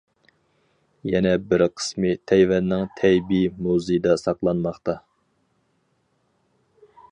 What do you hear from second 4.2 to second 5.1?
ساقلانماقتا.